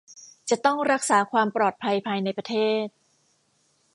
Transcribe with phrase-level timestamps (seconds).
[0.49, 2.85] จะต้องรักษาความปลอดภัยภายในประเทศ